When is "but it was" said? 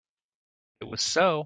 0.79-1.01